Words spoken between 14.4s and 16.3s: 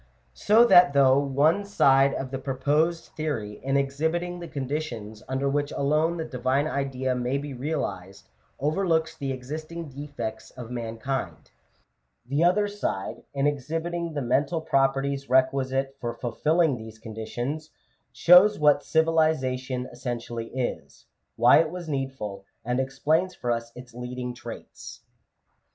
properties requisite for